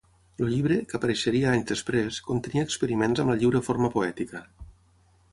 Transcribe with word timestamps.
El 0.43 0.47
llibre, 0.51 0.75
que 0.91 0.95
apareixeria 0.99 1.51
anys 1.57 1.67
després, 1.71 2.17
contenia 2.29 2.63
experiments 2.67 3.21
amb 3.25 3.33
la 3.33 3.35
lliure 3.43 3.61
forma 3.69 3.91
poètica. 3.97 4.43